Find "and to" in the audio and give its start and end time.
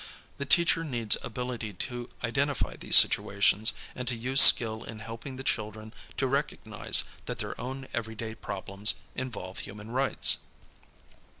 3.93-4.15